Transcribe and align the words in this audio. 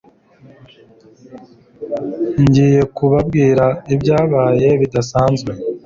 Ngiye 2.43 2.81
kubabwira 2.95 3.65
ibyabaye 3.93 4.67
bidasanzwe. 4.81 5.51